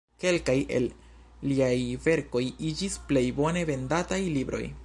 Kelkaj 0.21 0.55
el 0.77 0.87
liaj 1.51 1.75
verkoj 2.07 2.43
iĝis 2.73 2.99
plej 3.11 3.27
bone 3.41 3.67
vendataj 3.73 4.23
libroj. 4.39 4.69